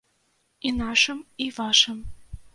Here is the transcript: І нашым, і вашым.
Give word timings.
І 0.69 0.71
нашым, 0.79 1.21
і 1.47 1.51
вашым. 1.61 2.03